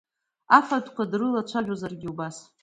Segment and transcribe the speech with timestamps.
[0.57, 2.37] Афатәқәа дрылацәажәозаргьы убас…